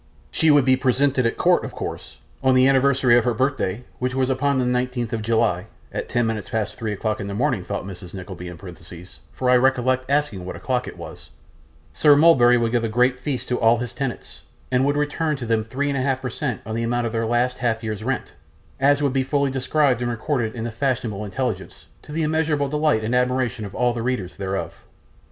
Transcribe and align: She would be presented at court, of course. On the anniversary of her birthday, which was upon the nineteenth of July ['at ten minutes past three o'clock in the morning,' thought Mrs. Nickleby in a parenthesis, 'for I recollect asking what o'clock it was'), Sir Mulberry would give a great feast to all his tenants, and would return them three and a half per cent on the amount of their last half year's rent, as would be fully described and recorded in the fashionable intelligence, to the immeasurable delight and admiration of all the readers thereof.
She 0.31 0.49
would 0.49 0.65
be 0.65 0.75
presented 0.75 1.27
at 1.27 1.37
court, 1.37 1.63
of 1.63 1.73
course. 1.73 2.17
On 2.41 2.55
the 2.55 2.67
anniversary 2.67 3.19
of 3.19 3.23
her 3.23 3.35
birthday, 3.35 3.83
which 3.99 4.15
was 4.15 4.31
upon 4.31 4.57
the 4.57 4.65
nineteenth 4.65 5.13
of 5.13 5.21
July 5.21 5.67
['at 5.93 6.09
ten 6.09 6.25
minutes 6.25 6.49
past 6.49 6.73
three 6.75 6.91
o'clock 6.91 7.19
in 7.19 7.27
the 7.27 7.35
morning,' 7.35 7.63
thought 7.63 7.83
Mrs. 7.85 8.11
Nickleby 8.15 8.47
in 8.47 8.53
a 8.53 8.57
parenthesis, 8.57 9.19
'for 9.31 9.47
I 9.47 9.57
recollect 9.57 10.09
asking 10.09 10.43
what 10.43 10.55
o'clock 10.55 10.87
it 10.87 10.97
was'), 10.97 11.29
Sir 11.93 12.15
Mulberry 12.15 12.57
would 12.57 12.71
give 12.71 12.83
a 12.83 12.87
great 12.89 13.19
feast 13.19 13.47
to 13.49 13.59
all 13.59 13.77
his 13.77 13.93
tenants, 13.93 14.41
and 14.71 14.85
would 14.87 14.97
return 14.97 15.35
them 15.35 15.63
three 15.63 15.89
and 15.89 15.97
a 15.99 16.01
half 16.01 16.23
per 16.23 16.31
cent 16.31 16.61
on 16.65 16.73
the 16.73 16.81
amount 16.81 17.05
of 17.05 17.13
their 17.13 17.27
last 17.27 17.59
half 17.59 17.83
year's 17.83 18.03
rent, 18.03 18.33
as 18.79 19.03
would 19.03 19.13
be 19.13 19.21
fully 19.21 19.51
described 19.51 20.01
and 20.01 20.09
recorded 20.09 20.55
in 20.55 20.63
the 20.63 20.71
fashionable 20.71 21.23
intelligence, 21.23 21.85
to 22.01 22.11
the 22.11 22.23
immeasurable 22.23 22.67
delight 22.69 23.03
and 23.03 23.13
admiration 23.13 23.65
of 23.65 23.75
all 23.75 23.93
the 23.93 24.01
readers 24.01 24.37
thereof. 24.37 24.79